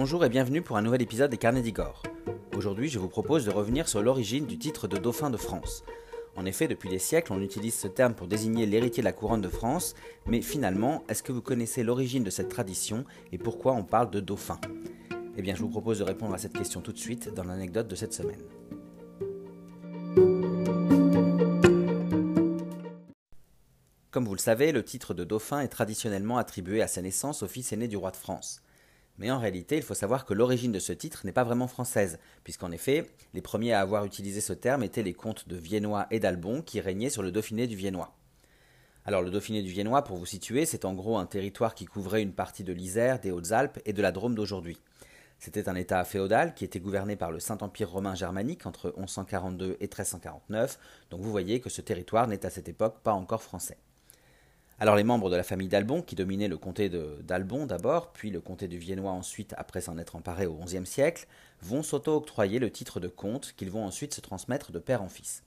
Bonjour 0.00 0.24
et 0.24 0.30
bienvenue 0.30 0.62
pour 0.62 0.78
un 0.78 0.80
nouvel 0.80 1.02
épisode 1.02 1.30
des 1.30 1.36
Carnets 1.36 1.60
d'Igor. 1.60 2.02
Aujourd'hui, 2.56 2.88
je 2.88 2.98
vous 2.98 3.10
propose 3.10 3.44
de 3.44 3.50
revenir 3.50 3.86
sur 3.86 4.00
l'origine 4.00 4.46
du 4.46 4.56
titre 4.56 4.88
de 4.88 4.96
dauphin 4.96 5.28
de 5.28 5.36
France. 5.36 5.84
En 6.36 6.46
effet, 6.46 6.68
depuis 6.68 6.88
des 6.88 6.98
siècles, 6.98 7.34
on 7.34 7.42
utilise 7.42 7.74
ce 7.74 7.86
terme 7.86 8.14
pour 8.14 8.26
désigner 8.26 8.64
l'héritier 8.64 9.02
de 9.02 9.04
la 9.04 9.12
couronne 9.12 9.42
de 9.42 9.48
France, 9.50 9.94
mais 10.24 10.40
finalement, 10.40 11.04
est-ce 11.10 11.22
que 11.22 11.32
vous 11.32 11.42
connaissez 11.42 11.82
l'origine 11.82 12.24
de 12.24 12.30
cette 12.30 12.48
tradition 12.48 13.04
et 13.30 13.36
pourquoi 13.36 13.74
on 13.74 13.84
parle 13.84 14.10
de 14.10 14.20
dauphin? 14.20 14.58
Eh 15.36 15.42
bien, 15.42 15.54
je 15.54 15.60
vous 15.60 15.68
propose 15.68 15.98
de 15.98 16.04
répondre 16.04 16.32
à 16.32 16.38
cette 16.38 16.54
question 16.54 16.80
tout 16.80 16.92
de 16.92 16.98
suite 16.98 17.34
dans 17.34 17.44
l'anecdote 17.44 17.86
de 17.86 17.94
cette 17.94 18.14
semaine. 18.14 18.40
Comme 24.10 24.24
vous 24.24 24.34
le 24.34 24.38
savez, 24.38 24.72
le 24.72 24.82
titre 24.82 25.12
de 25.12 25.24
dauphin 25.24 25.60
est 25.60 25.68
traditionnellement 25.68 26.38
attribué 26.38 26.80
à 26.80 26.88
sa 26.88 27.02
naissance 27.02 27.42
au 27.42 27.48
fils 27.48 27.70
aîné 27.74 27.86
du 27.86 27.98
roi 27.98 28.12
de 28.12 28.16
France. 28.16 28.62
Mais 29.20 29.30
en 29.30 29.38
réalité, 29.38 29.76
il 29.76 29.82
faut 29.82 29.92
savoir 29.92 30.24
que 30.24 30.32
l'origine 30.32 30.72
de 30.72 30.78
ce 30.78 30.94
titre 30.94 31.26
n'est 31.26 31.32
pas 31.32 31.44
vraiment 31.44 31.66
française, 31.66 32.18
puisqu'en 32.42 32.72
effet, 32.72 33.06
les 33.34 33.42
premiers 33.42 33.74
à 33.74 33.80
avoir 33.80 34.06
utilisé 34.06 34.40
ce 34.40 34.54
terme 34.54 34.82
étaient 34.82 35.02
les 35.02 35.12
comtes 35.12 35.46
de 35.46 35.56
Viennois 35.56 36.06
et 36.10 36.20
d'Albon 36.20 36.62
qui 36.62 36.80
régnaient 36.80 37.10
sur 37.10 37.22
le 37.22 37.30
Dauphiné 37.30 37.66
du 37.66 37.76
Viennois. 37.76 38.16
Alors 39.04 39.20
le 39.20 39.30
Dauphiné 39.30 39.62
du 39.62 39.70
Viennois, 39.70 40.04
pour 40.04 40.16
vous 40.16 40.24
situer, 40.24 40.64
c'est 40.64 40.86
en 40.86 40.94
gros 40.94 41.18
un 41.18 41.26
territoire 41.26 41.74
qui 41.74 41.84
couvrait 41.84 42.22
une 42.22 42.32
partie 42.32 42.64
de 42.64 42.72
l'Isère, 42.72 43.20
des 43.20 43.30
Hautes-Alpes 43.30 43.78
et 43.84 43.92
de 43.92 44.00
la 44.00 44.10
Drôme 44.10 44.34
d'aujourd'hui. 44.34 44.78
C'était 45.38 45.68
un 45.68 45.74
État 45.74 46.02
féodal 46.04 46.54
qui 46.54 46.64
était 46.64 46.80
gouverné 46.80 47.14
par 47.14 47.30
le 47.30 47.40
Saint-Empire 47.40 47.90
romain 47.90 48.14
germanique 48.14 48.64
entre 48.64 48.94
1142 48.96 49.76
et 49.80 49.84
1349, 49.84 50.78
donc 51.10 51.20
vous 51.20 51.30
voyez 51.30 51.60
que 51.60 51.68
ce 51.68 51.82
territoire 51.82 52.26
n'est 52.26 52.46
à 52.46 52.50
cette 52.50 52.70
époque 52.70 53.00
pas 53.02 53.12
encore 53.12 53.42
français. 53.42 53.76
Alors 54.82 54.96
les 54.96 55.04
membres 55.04 55.28
de 55.28 55.36
la 55.36 55.42
famille 55.42 55.68
d'Albon, 55.68 56.00
qui 56.00 56.14
dominaient 56.14 56.48
le 56.48 56.56
comté 56.56 56.88
d'Albon 56.88 57.66
d'abord, 57.66 58.14
puis 58.14 58.30
le 58.30 58.40
comté 58.40 58.66
du 58.66 58.78
Viennois 58.78 59.12
ensuite, 59.12 59.54
après 59.58 59.82
s'en 59.82 59.98
être 59.98 60.16
emparé 60.16 60.46
au 60.46 60.54
XIe 60.54 60.86
siècle, 60.86 61.26
vont 61.60 61.82
s'auto-octroyer 61.82 62.58
le 62.58 62.70
titre 62.70 62.98
de 62.98 63.08
comte 63.08 63.52
qu'ils 63.58 63.70
vont 63.70 63.84
ensuite 63.84 64.14
se 64.14 64.22
transmettre 64.22 64.72
de 64.72 64.78
père 64.78 65.02
en 65.02 65.10
fils. 65.10 65.44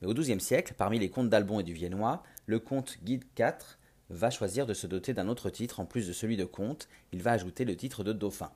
Mais 0.00 0.08
au 0.08 0.14
XIIe 0.14 0.40
siècle, 0.40 0.72
parmi 0.78 0.98
les 0.98 1.10
comtes 1.10 1.28
d'Albon 1.28 1.60
et 1.60 1.62
du 1.62 1.74
Viennois, 1.74 2.22
le 2.46 2.58
comte 2.58 2.96
Guide 3.04 3.24
IV 3.38 3.76
va 4.08 4.30
choisir 4.30 4.64
de 4.64 4.72
se 4.72 4.86
doter 4.86 5.12
d'un 5.12 5.28
autre 5.28 5.50
titre 5.50 5.78
en 5.78 5.84
plus 5.84 6.08
de 6.08 6.14
celui 6.14 6.38
de 6.38 6.46
comte, 6.46 6.88
il 7.12 7.20
va 7.20 7.32
ajouter 7.32 7.66
le 7.66 7.76
titre 7.76 8.02
de 8.02 8.14
dauphin. 8.14 8.50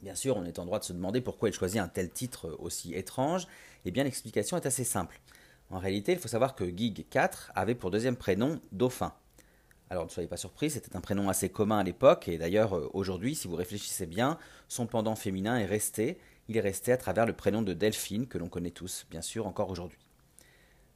Bien 0.00 0.14
sûr, 0.14 0.36
on 0.36 0.44
est 0.44 0.60
en 0.60 0.64
droit 0.64 0.78
de 0.78 0.84
se 0.84 0.92
demander 0.92 1.20
pourquoi 1.20 1.48
il 1.48 1.52
choisit 1.52 1.80
un 1.80 1.88
tel 1.88 2.08
titre 2.08 2.56
aussi 2.60 2.94
étrange, 2.94 3.44
et 3.84 3.88
eh 3.88 3.90
bien 3.90 4.04
l'explication 4.04 4.56
est 4.56 4.66
assez 4.66 4.84
simple. 4.84 5.20
En 5.72 5.78
réalité, 5.78 6.12
il 6.12 6.18
faut 6.18 6.28
savoir 6.28 6.54
que 6.54 6.64
Gig 6.64 7.06
IV 7.14 7.50
avait 7.54 7.74
pour 7.74 7.90
deuxième 7.90 8.16
prénom 8.16 8.60
Dauphin. 8.72 9.14
Alors 9.88 10.04
ne 10.04 10.10
soyez 10.10 10.28
pas 10.28 10.36
surpris, 10.36 10.70
c'était 10.70 10.94
un 10.96 11.00
prénom 11.00 11.30
assez 11.30 11.48
commun 11.48 11.78
à 11.78 11.82
l'époque, 11.82 12.28
et 12.28 12.36
d'ailleurs 12.36 12.76
euh, 12.76 12.90
aujourd'hui, 12.92 13.34
si 13.34 13.48
vous 13.48 13.56
réfléchissez 13.56 14.04
bien, 14.04 14.38
son 14.68 14.86
pendant 14.86 15.14
féminin 15.14 15.58
est 15.58 15.64
resté, 15.64 16.18
il 16.48 16.58
est 16.58 16.60
resté 16.60 16.92
à 16.92 16.98
travers 16.98 17.24
le 17.24 17.32
prénom 17.32 17.62
de 17.62 17.72
Delphine, 17.72 18.26
que 18.26 18.36
l'on 18.36 18.48
connaît 18.48 18.70
tous, 18.70 19.06
bien 19.10 19.22
sûr, 19.22 19.46
encore 19.46 19.70
aujourd'hui. 19.70 19.98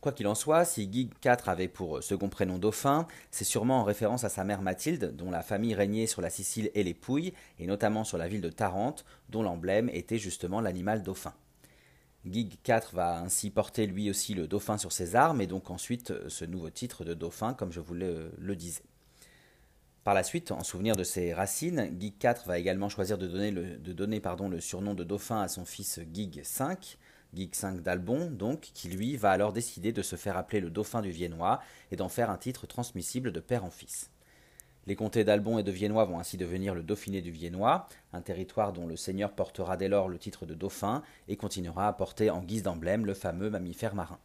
Quoi 0.03 0.13
qu'il 0.13 0.27
en 0.27 0.35
soit, 0.35 0.67
si 0.67 0.91
Gig 0.93 1.11
IV 1.25 1.37
avait 1.47 1.69
pour 1.69 2.03
second 2.03 2.29
prénom 2.29 2.59
Dauphin, 2.59 3.07
c'est 3.31 3.45
sûrement 3.45 3.81
en 3.81 3.85
référence 3.85 4.25
à 4.25 4.29
sa 4.29 4.45
mère 4.45 4.61
Mathilde, 4.61 5.17
dont 5.17 5.31
la 5.31 5.43
famille 5.43 5.75
régnait 5.75 6.07
sur 6.07 6.21
la 6.21 6.29
Sicile 6.29 6.71
et 6.75 6.85
les 6.85 6.95
Pouilles, 6.95 7.33
et 7.59 7.67
notamment 7.67 8.05
sur 8.05 8.19
la 8.19 8.29
ville 8.29 8.43
de 8.43 8.51
Tarente, 8.51 9.07
dont 9.31 9.43
l'emblème 9.43 9.89
était 9.89 10.19
justement 10.19 10.61
l'animal 10.61 11.03
dauphin. 11.03 11.33
Gig 12.31 12.55
IV 12.67 12.81
va 12.93 13.19
ainsi 13.21 13.51
porter 13.51 13.87
lui 13.87 14.11
aussi 14.11 14.35
le 14.35 14.49
dauphin 14.49 14.79
sur 14.79 14.93
ses 14.93 15.15
armes 15.15 15.41
et 15.41 15.47
donc 15.47 15.71
ensuite 15.71 16.11
euh, 16.11 16.29
ce 16.29 16.45
nouveau 16.45 16.71
titre 16.71 17.05
de 17.05 17.15
dauphin 17.15 17.55
comme 17.55 17.73
je 17.73 17.81
vous 17.81 17.95
le, 17.95 18.57
disais. 18.57 18.83
Par 20.03 20.15
la 20.15 20.23
suite, 20.23 20.53
en 20.53 20.63
souvenir 20.63 20.97
de 20.97 21.05
ses 21.05 21.33
racines, 21.33 21.91
Gig 21.99 22.15
IV 22.23 22.47
va 22.47 22.59
également 22.59 22.89
choisir 22.89 23.19
de 23.19 23.27
donner, 23.27 23.51
le, 23.51 24.49
le 24.49 24.61
surnom 24.61 24.95
de 24.95 25.05
dauphin 25.05 25.41
à 25.41 25.49
son 25.49 25.65
fils 25.65 26.01
Gig 26.13 26.43
V, 26.43 26.75
Gig 27.35 27.55
V 27.55 27.81
d'Albon 27.81 28.31
donc, 28.31 28.61
qui 28.61 28.89
lui 28.89 29.17
va 29.17 29.31
alors 29.31 29.53
décider 29.53 29.93
de 29.93 30.03
se 30.03 30.17
faire 30.17 30.37
appeler 30.37 30.61
le 30.61 30.71
dauphin 30.71 31.03
du 31.03 31.11
Viennois 31.11 31.61
et 31.91 31.97
d'en 31.97 32.09
faire 32.09 32.31
un 32.31 32.39
titre 32.39 32.67
transmissible 32.67 33.33
de 33.33 33.41
père 33.41 33.65
en 33.65 33.71
fils. 33.71 34.11
Les 34.87 34.95
comtés 34.95 35.25
d'Albon 35.25 35.59
et 35.59 35.65
de 35.65 35.73
Viennois 35.73 36.05
vont 36.05 36.21
ainsi 36.21 36.37
devenir 36.37 36.73
le 36.73 36.85
Dauphiné 36.85 37.21
du 37.21 37.33
Viennois, 37.33 37.89
un 38.13 38.21
territoire 38.21 38.73
dont 38.73 38.87
le 38.87 38.97
seigneur 38.97 39.33
portera 39.33 39.77
dès 39.77 39.89
lors 39.89 40.09
le 40.09 40.17
titre 40.17 40.47
de 40.47 40.55
dauphin 40.55 41.03
et 41.27 41.37
continuera 41.37 41.89
à 41.89 41.93
porter 41.93 42.31
en 42.31 42.41
guise 42.41 42.63
d'emblème 42.63 43.05
le 43.05 43.15
fameux 43.15 43.51
mammifère 43.51 43.97
marin. 43.97 44.21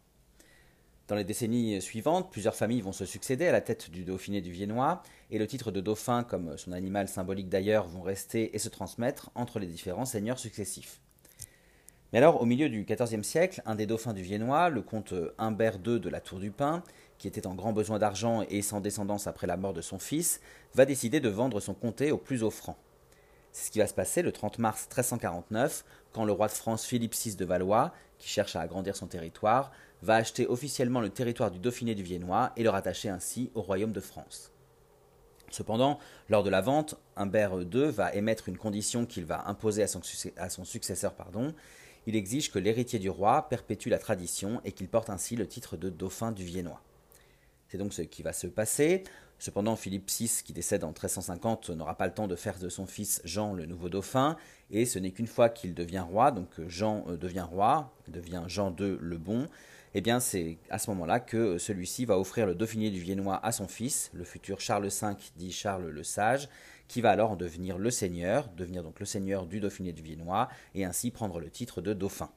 Dans 1.08 1.16
les 1.16 1.24
décennies 1.24 1.82
suivantes, 1.82 2.32
plusieurs 2.32 2.56
familles 2.56 2.82
vont 2.82 2.92
se 2.92 3.06
succéder 3.06 3.48
à 3.48 3.52
la 3.52 3.62
tête 3.62 3.90
du 3.90 4.06
Dauphiné 4.06 4.40
du 4.40 4.52
Viennois, 4.52 5.02
et 5.32 5.40
le 5.40 5.48
titre 5.48 5.72
de 5.72 5.82
dauphin, 5.82 6.24
comme 6.24 6.56
son 6.58 6.74
animal 6.74 7.08
symbolique 7.08 7.50
d'ailleurs, 7.50 7.88
vont 7.88 8.04
rester 8.04 8.56
et 8.56 8.60
se 8.60 8.70
transmettre 8.70 9.32
entre 9.34 9.58
les 9.58 9.68
différents 9.68 10.06
seigneurs 10.06 10.40
successifs. 10.40 11.02
Mais 12.14 12.20
alors, 12.20 12.42
au 12.42 12.46
milieu 12.46 12.70
du 12.70 12.84
XIVe 12.84 13.24
siècle, 13.24 13.62
un 13.66 13.76
des 13.76 13.88
dauphins 13.88 14.14
du 14.14 14.22
Viennois, 14.22 14.70
le 14.70 14.82
comte 14.82 15.14
Humbert 15.38 15.80
II 15.86 16.00
de 16.00 16.10
la 16.10 16.22
Tour 16.22 16.40
du 16.40 16.52
Pin, 16.52 16.84
qui 17.22 17.28
était 17.28 17.46
en 17.46 17.54
grand 17.54 17.72
besoin 17.72 18.00
d'argent 18.00 18.44
et 18.50 18.64
sans 18.64 18.82
descendance 18.82 19.28
après 19.28 19.46
la 19.46 19.56
mort 19.56 19.74
de 19.74 19.82
son 19.82 20.00
fils, 20.00 20.42
va 20.74 20.86
décider 20.86 21.20
de 21.20 21.30
vendre 21.30 21.60
son 21.60 21.76
comté 21.76 22.12
au 22.12 22.18
plus 22.18 22.42
offrant. 22.42 22.78
C'est 23.52 23.68
ce 23.68 23.72
qui 23.72 23.78
va 23.78 23.86
se 23.86 23.94
passer 23.94 24.24
le 24.24 24.32
30 24.32 24.58
mars 24.58 24.88
1349, 24.88 25.86
quand 26.14 26.26
le 26.26 26.32
roi 26.32 26.48
de 26.48 26.54
France 26.54 26.84
Philippe 26.84 27.14
VI 27.14 27.36
de 27.36 27.46
Valois, 27.46 27.94
qui 28.18 28.28
cherche 28.28 28.56
à 28.56 28.62
agrandir 28.62 28.96
son 28.96 29.06
territoire, 29.06 29.72
va 30.02 30.16
acheter 30.16 30.48
officiellement 30.48 31.00
le 31.00 31.12
territoire 31.12 31.52
du 31.52 31.60
Dauphiné 31.60 31.94
du 31.94 32.02
Viennois 32.02 32.54
et 32.58 32.64
le 32.64 32.72
rattacher 32.72 33.10
ainsi 33.10 33.52
au 33.54 33.62
royaume 33.62 33.92
de 33.92 34.02
France. 34.02 34.52
Cependant, 35.52 36.00
lors 36.28 36.42
de 36.42 36.50
la 36.50 36.62
vente, 36.62 36.96
Humbert 37.16 37.54
II 37.60 37.92
va 37.92 38.16
émettre 38.16 38.50
une 38.50 38.58
condition 38.58 39.06
qu'il 39.06 39.26
va 39.26 39.48
imposer 39.48 39.84
à 39.84 39.88
son, 39.88 40.64
successeur, 40.64 41.14
pardon, 41.14 41.54
il 42.08 42.16
exige 42.16 42.52
que 42.52 42.58
l'héritier 42.58 42.98
du 42.98 43.12
roi 43.12 43.48
perpétue 43.48 43.90
la 43.90 44.00
tradition 44.00 44.60
et 44.66 44.72
qu'il 44.72 44.88
porte 44.88 45.12
ainsi 45.12 45.36
le 45.36 45.46
titre 45.46 45.78
de 45.78 45.92
dauphin 45.92 46.32
du 46.32 46.46
Viennois. 46.46 46.82
C'est 47.72 47.78
donc 47.78 47.94
ce 47.94 48.02
qui 48.02 48.22
va 48.22 48.34
se 48.34 48.48
passer. 48.48 49.06
Cependant, 49.40 49.78
Philippe 49.78 50.12
VI, 50.12 50.42
qui 50.44 50.52
décède 50.52 50.84
en 50.84 50.90
1350, 50.90 51.70
n'aura 51.70 51.96
pas 51.96 52.06
le 52.06 52.14
temps 52.14 52.28
de 52.28 52.36
faire 52.36 52.60
de 52.60 52.68
son 52.68 52.86
fils 52.86 53.22
Jean 53.24 53.54
le 53.54 53.66
nouveau 53.66 53.88
dauphin, 53.88 54.36
et 54.72 54.86
ce 54.86 55.00
n'est 55.00 55.12
qu'une 55.12 55.26
fois 55.26 55.48
qu'il 55.48 55.74
devient 55.74 56.04
roi, 56.06 56.32
donc 56.32 56.50
Jean 56.68 57.06
euh, 57.08 57.16
devient 57.16 57.48
roi, 57.50 57.96
devient 58.10 58.44
Jean 58.48 58.76
II 58.78 58.98
le 59.00 59.18
Bon, 59.18 59.48
eh 59.94 60.02
bien 60.02 60.20
c'est 60.20 60.58
à 60.70 60.80
ce 60.80 60.90
moment-là 60.90 61.22
que 61.22 61.58
celui-ci 61.58 62.04
va 62.04 62.20
offrir 62.20 62.46
le 62.46 62.56
dauphiné 62.56 62.90
du 62.90 63.00
Viennois 63.00 63.40
à 63.42 63.54
son 63.54 63.70
fils, 63.70 64.12
le 64.14 64.26
futur 64.26 64.60
Charles 64.60 64.90
V, 64.90 65.16
dit 65.38 65.54
Charles 65.54 65.88
le 65.88 66.04
Sage, 66.04 66.50
qui 66.90 67.00
va 67.00 67.12
alors 67.12 67.32
en 67.32 67.36
devenir 67.38 67.78
le 67.78 67.90
seigneur, 67.90 68.50
devenir 68.58 68.84
donc 68.84 69.00
le 69.00 69.06
seigneur 69.06 69.46
du 69.46 69.62
dauphiné 69.62 69.94
du 69.94 70.02
Viennois, 70.02 70.50
et 70.76 70.84
ainsi 70.84 71.10
prendre 71.10 71.40
le 71.40 71.50
titre 71.50 71.80
de 71.80 71.94
dauphin. 71.94 72.32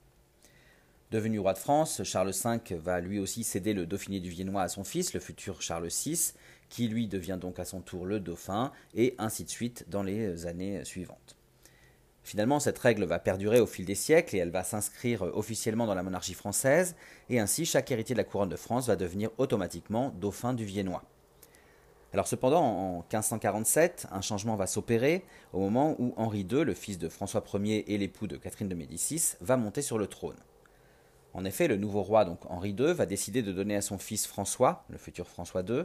Devenu 1.11 1.39
roi 1.39 1.53
de 1.53 1.59
France, 1.59 2.03
Charles 2.03 2.33
V 2.33 2.77
va 2.77 3.01
lui 3.01 3.19
aussi 3.19 3.45
céder 3.45 3.73
le 3.73 3.87
Dauphiné 3.87 4.21
du 4.21 4.31
Viennois 4.31 4.63
à 4.63 4.69
son 4.69 4.85
fils, 4.85 5.15
le 5.15 5.21
futur 5.21 5.63
Charles 5.63 5.89
VI, 5.89 6.33
qui 6.69 6.89
lui 6.89 7.07
devient 7.07 7.39
donc 7.41 7.59
à 7.59 7.65
son 7.65 7.81
tour 7.81 8.07
le 8.07 8.21
dauphin, 8.21 8.73
et 8.95 9.15
ainsi 9.19 9.45
de 9.45 9.51
suite 9.51 9.85
dans 9.89 10.03
les 10.03 10.47
années 10.47 10.85
suivantes. 10.85 11.37
Finalement, 12.25 12.59
cette 12.59 12.79
règle 12.79 13.05
va 13.05 13.19
perdurer 13.19 13.61
au 13.61 13.67
fil 13.67 13.85
des 13.85 13.95
siècles 13.95 14.35
et 14.35 14.39
elle 14.39 14.51
va 14.51 14.65
s'inscrire 14.65 15.23
officiellement 15.23 15.87
dans 15.87 15.95
la 15.95 16.03
monarchie 16.03 16.33
française, 16.33 16.97
et 17.29 17.39
ainsi 17.39 17.67
chaque 17.67 17.91
héritier 17.91 18.15
de 18.15 18.19
la 18.19 18.25
couronne 18.25 18.49
de 18.49 18.57
France 18.57 18.87
va 18.87 18.97
devenir 18.97 19.31
automatiquement 19.37 20.11
dauphin 20.19 20.55
du 20.55 20.65
Viennois. 20.65 21.05
Alors 22.15 22.27
cependant, 22.27 22.63
en 22.63 22.99
1547, 23.01 24.07
un 24.11 24.21
changement 24.23 24.57
va 24.57 24.67
s'opérer 24.67 25.23
au 25.53 25.61
moment 25.61 25.97
où 25.99 26.15
Henri 26.17 26.47
II, 26.51 26.65
le 26.65 26.73
fils 26.73 26.97
de 26.97 27.09
François 27.09 27.45
Ier 27.55 27.93
et 27.93 27.99
l'époux 27.99 28.27
de 28.27 28.37
Catherine 28.37 28.69
de 28.69 28.75
Médicis, 28.75 29.35
va 29.41 29.57
monter 29.57 29.83
sur 29.83 29.99
le 29.99 30.07
trône. 30.07 30.37
En 31.35 31.45
effet, 31.45 31.67
le 31.67 31.77
nouveau 31.77 32.03
roi, 32.03 32.25
donc 32.25 32.39
Henri 32.49 32.71
II, 32.71 32.95
va 32.95 33.07
décider 33.07 33.43
de 33.43 33.53
donner 33.53 33.75
à 33.77 33.83
son 33.83 33.99
fils 33.99 34.27
François, 34.27 34.85
le 34.89 34.99
futur 34.99 35.29
François 35.29 35.63
II, 35.63 35.85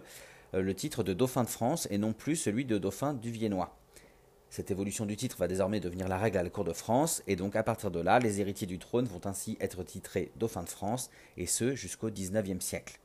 euh, 0.53 0.61
le 0.61 0.73
titre 0.75 1.03
de 1.03 1.13
dauphin 1.13 1.43
de 1.43 1.49
France 1.49 1.87
et 1.91 1.97
non 1.97 2.13
plus 2.13 2.35
celui 2.35 2.65
de 2.65 2.77
dauphin 2.77 3.13
du 3.15 3.31
Viennois. 3.31 3.75
Cette 4.51 4.71
évolution 4.71 5.05
du 5.05 5.15
titre 5.15 5.37
va 5.37 5.47
désormais 5.47 5.79
devenir 5.79 6.07
la 6.07 6.17
règle 6.17 6.37
à 6.37 6.43
la 6.43 6.49
cour 6.49 6.63
de 6.63 6.73
France, 6.73 7.21
et 7.27 7.35
donc 7.35 7.55
à 7.55 7.63
partir 7.63 7.91
de 7.91 7.99
là, 7.99 8.19
les 8.19 8.41
héritiers 8.41 8.65
du 8.67 8.79
trône 8.79 9.05
vont 9.05 9.21
ainsi 9.25 9.57
être 9.59 9.83
titrés 9.83 10.31
dauphin 10.37 10.63
de 10.63 10.69
France, 10.69 11.11
et 11.37 11.45
ce 11.45 11.75
jusqu'au 11.75 12.09
XIXe 12.09 12.63
siècle. 12.63 12.99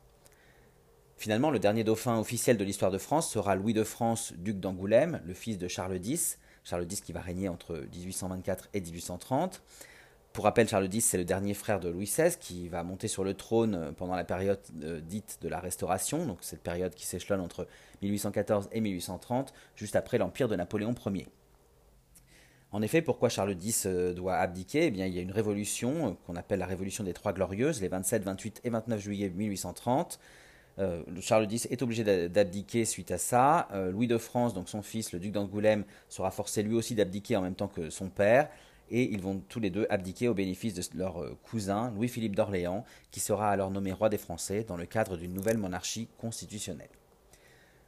Finalement, 1.17 1.51
le 1.51 1.59
dernier 1.59 1.85
dauphin 1.85 2.19
officiel 2.19 2.57
de 2.57 2.65
l'histoire 2.65 2.91
de 2.91 2.99
France 2.99 3.31
sera 3.31 3.57
Louis 3.57 3.75
de 3.75 3.85
France, 3.85 4.33
duc 4.37 4.59
d'Angoulême, 4.59 5.21
le 5.27 5.35
fils 5.35 5.59
de 5.59 5.69
Charles 5.69 6.01
X, 6.03 6.39
Charles 6.65 6.85
X 6.91 7.03
qui 7.03 7.13
va 7.13 7.21
régner 7.21 7.49
entre 7.49 7.77
1824 7.93 8.71
et 8.73 8.81
1830. 8.81 9.63
Pour 10.35 10.43
rappel, 10.43 10.69
Charles 10.69 10.93
X, 10.93 11.05
c'est 11.05 11.17
le 11.17 11.25
dernier 11.25 11.55
frère 11.55 11.79
de 11.79 11.89
Louis 11.89 12.07
XVI 12.07 12.37
qui 12.37 12.69
va 12.69 12.83
monter 12.83 13.07
sur 13.07 13.23
le 13.23 13.35
trône 13.35 13.77
euh, 13.77 13.93
pendant 13.93 14.17
la 14.17 14.25
période 14.25 14.59
euh, 14.83 15.01
dite 15.01 15.39
de 15.43 15.49
la 15.49 15.61
Restauration, 15.61 16.27
donc 16.27 16.39
cette 16.41 16.61
période 16.61 16.93
qui 16.93 17.07
s'échelonne 17.07 17.41
entre 17.41 17.69
1814 18.03 18.69
et 18.73 18.81
1830, 18.81 19.55
juste 19.77 19.95
après 19.95 20.19
l'empire 20.19 20.49
de 20.49 20.57
Napoléon 20.57 20.93
Ier. 21.07 21.29
En 22.73 22.83
effet, 22.83 23.01
pourquoi 23.01 23.29
Charles 23.29 23.55
X 23.63 23.87
euh, 23.87 24.13
doit 24.13 24.35
abdiquer? 24.35 24.87
Eh 24.87 24.91
bien, 24.91 25.07
Il 25.07 25.15
y 25.15 25.21
a 25.21 25.23
une 25.23 25.31
révolution 25.31 26.17
qu'on 26.27 26.35
appelle 26.35 26.59
la 26.59 26.67
révolution 26.67 27.05
des 27.05 27.13
Trois 27.13 27.33
Glorieuses, 27.33 27.81
les 27.81 27.87
27, 27.87 28.25
28 28.25 28.63
et 28.65 28.71
29 28.71 29.01
juillet 29.01 29.29
1830. 29.29 30.19
Charles 31.21 31.47
X 31.49 31.69
est 31.71 31.83
obligé 31.83 32.03
d'abdiquer 32.29 32.85
suite 32.85 33.13
à 33.13 33.19
ça. 33.19 33.69
Louis 33.93 34.09
de 34.09 34.19
France, 34.19 34.55
donc 34.55 34.69
son 34.69 34.83
fils, 34.83 35.13
le 35.13 35.21
duc 35.21 35.31
d'Angoulême, 35.31 35.85
sera 36.09 36.33
forcé 36.33 36.65
lui 36.65 36.75
aussi 36.75 36.97
d'abdiquer 36.97 37.37
en 37.37 37.43
même 37.43 37.55
temps 37.55 37.69
que 37.69 37.91
son 37.91 38.09
père 38.09 38.49
et 38.91 39.11
ils 39.13 39.21
vont 39.21 39.43
tous 39.49 39.61
les 39.61 39.71
deux 39.71 39.87
abdiquer 39.91 40.29
au 40.29 40.35
bénéfice 40.35 40.75
de 40.75 40.99
leur 40.99 41.23
euh, 41.23 41.37
cousin 41.43 41.91
Louis-Philippe 41.93 42.37
d'Orléans, 42.37 42.85
qui 43.11 43.21
sera 43.21 43.51
alors 43.51 43.71
nommé 43.71 43.93
roi 43.93 44.09
des 44.09 44.19
Français 44.19 44.65
dans 44.65 44.77
le 44.77 44.87
cadre 44.87 45.17
d'une 45.17 45.33
nouvelle 45.33 45.59
monarchie 45.59 46.09
constitutionnelle. 46.19 46.91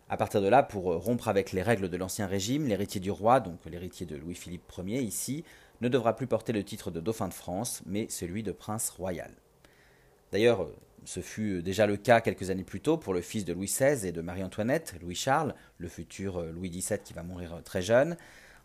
À 0.09 0.17
partir 0.17 0.41
de 0.41 0.49
là, 0.49 0.63
pour 0.63 0.93
euh, 0.93 0.97
rompre 0.97 1.29
avec 1.29 1.53
les 1.53 1.63
règles 1.63 1.89
de 1.89 1.97
l'Ancien 1.97 2.27
Régime, 2.27 2.67
l'héritier 2.67 3.01
du 3.01 3.11
roi, 3.11 3.41
donc 3.41 3.65
l'héritier 3.67 4.07
de 4.07 4.17
Louis-Philippe 4.17 4.73
Ier 4.85 5.01
ici, 5.01 5.45
ne 5.81 5.89
devra 5.89 6.17
plus 6.17 6.27
porter 6.27 6.53
le 6.53 6.65
titre 6.65 6.91
de 6.91 7.01
dauphin 7.01 7.29
de 7.29 7.35
France, 7.35 7.83
mais 7.87 8.07
celui 8.09 8.43
de 8.43 8.53
prince 8.53 8.89
royal. 8.91 9.31
D'ailleurs, 10.33 10.63
euh, 10.63 10.75
ce 11.05 11.21
fut 11.21 11.63
déjà 11.63 11.87
le 11.87 11.97
cas 11.97 12.21
quelques 12.21 12.51
années 12.51 12.65
plus 12.65 12.81
tôt 12.81 12.97
pour 12.97 13.15
le 13.15 13.21
fils 13.21 13.45
de 13.45 13.53
Louis 13.53 13.67
XVI 13.67 14.07
et 14.07 14.13
de 14.13 14.23
Marie-Antoinette, 14.23 14.95
Louis-Charles, 15.01 15.55
le 15.79 15.89
futur 15.89 16.43
Louis 16.43 16.71
XVII 16.71 16.99
qui 17.05 17.13
va 17.13 17.23
mourir 17.23 17.61
très 17.65 17.83
jeune. 17.83 18.17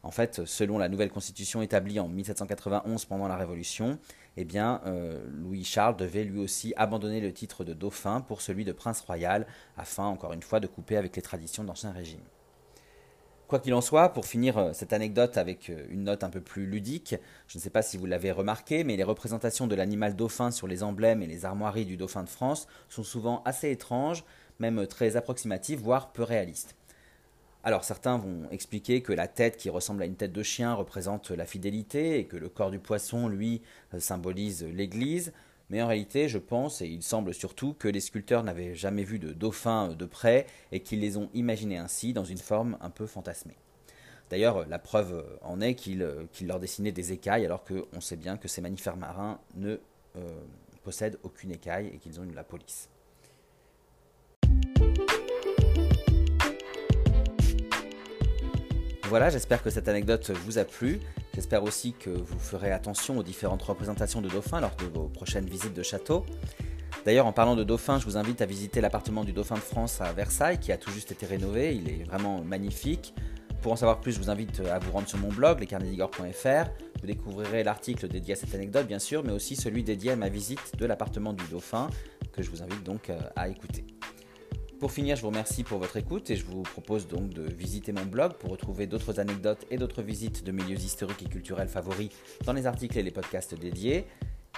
En 0.04 0.12
fait, 0.12 0.46
selon 0.46 0.80
la 0.80 0.90
nouvelle 0.90 1.12
constitution 1.12 1.62
établie 1.62 2.00
en 2.00 2.08
1791 2.08 3.06
pendant 3.06 3.28
la 3.28 3.38
Révolution, 3.38 4.00
eh 4.36 4.46
bien, 4.46 4.82
euh, 4.86 5.24
Louis-Charles 5.30 5.96
devait 5.96 6.24
lui 6.24 6.40
aussi 6.40 6.74
abandonner 6.76 7.22
le 7.22 7.32
titre 7.32 7.64
de 7.64 7.74
dauphin 7.74 8.22
pour 8.22 8.42
celui 8.42 8.66
de 8.66 8.72
prince 8.72 9.02
royal, 9.02 9.46
afin, 9.78 10.06
encore 10.06 10.34
une 10.34 10.42
fois, 10.42 10.60
de 10.60 10.68
couper 10.68 10.98
avec 10.98 11.16
les 11.16 11.22
traditions 11.22 11.64
d'Ancien 11.64 11.92
Régime. 11.92 12.22
Quoi 13.48 13.60
qu'il 13.60 13.74
en 13.76 13.82
soit, 13.82 14.10
pour 14.10 14.26
finir 14.26 14.58
euh, 14.58 14.74
cette 14.74 14.94
anecdote 14.94 15.38
avec 15.38 15.70
euh, 15.70 15.86
une 15.90 16.06
note 16.06 16.24
un 16.24 16.30
peu 16.30 16.42
plus 16.42 16.66
ludique, 16.66 17.16
je 17.48 17.58
ne 17.58 17.62
sais 17.62 17.70
pas 17.70 17.84
si 17.84 17.98
vous 17.98 18.06
l'avez 18.08 18.32
remarqué, 18.32 18.84
mais 18.84 18.96
les 18.96 19.04
représentations 19.04 19.68
de 19.68 19.76
l'animal 19.76 20.16
dauphin 20.16 20.50
sur 20.50 20.68
les 20.68 20.82
emblèmes 20.82 21.22
et 21.22 21.28
les 21.28 21.46
armoiries 21.46 21.86
du 21.86 21.98
dauphin 21.98 22.24
de 22.24 22.30
France 22.30 22.68
sont 22.90 23.04
souvent 23.04 23.44
assez 23.44 23.70
étranges, 23.70 24.24
même 24.58 24.88
très 24.88 25.16
approximatives, 25.16 25.82
voire 25.82 26.12
peu 26.12 26.24
réalistes. 26.24 26.76
Alors 27.64 27.84
certains 27.84 28.18
vont 28.18 28.50
expliquer 28.50 29.02
que 29.02 29.14
la 29.14 29.28
tête 29.28 29.56
qui 29.56 29.70
ressemble 29.70 30.02
à 30.02 30.06
une 30.06 30.16
tête 30.16 30.34
de 30.34 30.42
chien 30.42 30.74
représente 30.74 31.30
la 31.30 31.46
fidélité 31.46 32.18
et 32.18 32.26
que 32.26 32.38
le 32.38 32.50
corps 32.50 32.72
du 32.72 32.80
poisson, 32.80 33.28
lui, 33.28 33.62
symbolise 34.00 34.64
l'Église. 34.64 35.32
Mais 35.70 35.82
en 35.82 35.88
réalité, 35.88 36.28
je 36.28 36.40
pense, 36.40 36.82
et 36.82 36.88
il 36.88 37.04
semble 37.04 37.34
surtout, 37.34 37.74
que 37.74 37.88
les 37.88 38.00
sculpteurs 38.00 38.44
n'avaient 38.44 38.76
jamais 38.76 39.04
vu 39.04 39.20
de 39.20 39.32
dauphin 39.32 39.90
de 39.90 40.06
près 40.06 40.48
et 40.72 40.82
qu'ils 40.82 41.00
les 41.00 41.18
ont 41.18 41.30
imaginés 41.34 41.78
ainsi 41.78 42.14
dans 42.14 42.26
une 42.26 42.40
forme 42.40 42.78
un 42.82 42.90
peu 42.90 43.06
fantasmée. 43.06 43.56
D'ailleurs, 44.32 44.68
la 44.68 44.80
preuve 44.80 45.24
en 45.42 45.62
est 45.62 45.76
qu'ils 45.76 46.06
leur 46.42 46.60
dessinaient 46.60 46.92
des 46.92 47.12
écailles 47.12 47.46
alors 47.46 47.64
qu'on 47.64 48.02
sait 48.02 48.16
bien 48.16 48.38
que 48.38 48.48
ces 48.48 48.62
mammifères 48.62 48.98
marins 48.98 49.40
ne 49.56 49.78
euh, 50.18 50.28
possèdent 50.84 51.20
aucune 51.24 51.52
écaille 51.52 51.92
et 51.94 51.98
qu'ils 52.00 52.20
ont 52.20 52.24
une 52.24 52.34
la 52.34 52.44
police. 52.44 52.90
Voilà, 59.12 59.30
j'espère 59.30 59.62
que 59.62 59.70
cette 59.70 59.90
anecdote 59.90 60.32
vous 60.46 60.58
a 60.58 60.64
plu. 60.64 61.02
J'espère 61.36 61.64
aussi 61.64 61.92
que 61.92 62.10
vous 62.10 62.40
ferez 62.40 62.72
attention 62.72 63.18
aux 63.18 63.24
différentes 63.24 63.62
représentations 63.62 64.22
de 64.22 64.30
dauphins 64.30 64.62
lors 64.62 64.74
de 64.78 64.86
vos 64.86 65.10
prochaines 65.10 65.48
visites 65.48 65.74
de 65.74 65.84
château. 65.84 66.26
D'ailleurs, 67.04 67.26
en 67.26 67.34
parlant 67.34 67.58
de 67.58 67.66
dauphins, 67.66 68.00
je 68.00 68.06
vous 68.06 68.16
invite 68.16 68.42
à 68.42 68.46
visiter 68.46 68.80
l'appartement 68.80 69.26
du 69.26 69.34
Dauphin 69.34 69.56
de 69.56 69.60
France 69.60 70.00
à 70.00 70.14
Versailles, 70.14 70.60
qui 70.60 70.72
a 70.72 70.78
tout 70.78 70.92
juste 70.92 71.12
été 71.12 71.26
rénové. 71.26 71.76
Il 71.76 71.90
est 71.90 72.06
vraiment 72.06 72.42
magnifique. 72.42 73.14
Pour 73.62 73.74
en 73.74 73.76
savoir 73.76 74.00
plus, 74.00 74.14
je 74.14 74.20
vous 74.20 74.30
invite 74.30 74.62
à 74.62 74.80
vous 74.80 74.94
rendre 74.94 75.10
sur 75.10 75.18
mon 75.18 75.28
blog, 75.28 75.60
lescarnedigore.fr. 75.60 76.70
Vous 77.02 77.08
découvrirez 77.08 77.66
l'article 77.66 78.08
dédié 78.08 78.36
à 78.36 78.38
cette 78.38 78.56
anecdote, 78.56 78.88
bien 78.88 79.00
sûr, 79.00 79.26
mais 79.26 79.34
aussi 79.34 79.58
celui 79.58 79.84
dédié 79.84 80.12
à 80.12 80.16
ma 80.16 80.30
visite 80.30 80.78
de 80.78 80.86
l'appartement 80.86 81.34
du 81.34 81.44
Dauphin, 81.52 81.90
que 82.32 82.42
je 82.42 82.50
vous 82.50 82.64
invite 82.64 82.84
donc 82.86 83.10
euh, 83.10 83.20
à 83.36 83.50
écouter. 83.50 83.84
Pour 84.82 84.92
finir, 84.92 85.16
je 85.16 85.22
vous 85.22 85.28
remercie 85.28 85.64
pour 85.64 85.78
votre 85.78 85.98
écoute 85.98 86.32
et 86.32 86.36
je 86.36 86.44
vous 86.44 86.64
propose 86.64 87.08
donc 87.08 87.30
de 87.30 87.44
visiter 87.44 87.92
mon 87.92 88.04
blog 88.04 88.34
pour 88.34 88.50
retrouver 88.50 88.88
d'autres 88.88 89.20
anecdotes 89.20 89.64
et 89.70 89.78
d'autres 89.78 90.02
visites 90.02 90.44
de 90.44 90.52
milieux 90.52 90.76
historiques 90.76 91.22
et 91.22 91.30
culturels 91.30 91.68
favoris 91.68 92.10
dans 92.46 92.54
les 92.54 92.66
articles 92.66 92.98
et 92.98 93.04
les 93.04 93.12
podcasts 93.12 93.54
dédiés. 93.54 94.08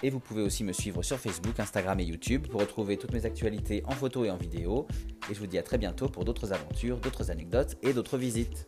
Et 0.02 0.10
vous 0.10 0.22
pouvez 0.22 0.42
aussi 0.42 0.64
me 0.64 0.72
suivre 0.72 1.04
sur 1.04 1.20
Facebook, 1.20 1.60
Instagram 1.60 2.00
et 2.00 2.06
YouTube 2.06 2.48
pour 2.48 2.62
retrouver 2.62 2.96
toutes 2.96 3.12
mes 3.12 3.26
actualités 3.26 3.84
en 3.86 3.92
photo 3.92 4.24
et 4.24 4.32
en 4.32 4.38
vidéo. 4.38 4.88
Et 5.30 5.34
je 5.34 5.40
vous 5.42 5.48
dis 5.48 5.58
à 5.58 5.62
très 5.62 5.78
bientôt 5.78 6.08
pour 6.08 6.24
d'autres 6.24 6.54
aventures, 6.54 7.00
d'autres 7.00 7.30
anecdotes 7.30 7.76
et 7.82 7.92
d'autres 7.92 8.18
visites. 8.18 8.66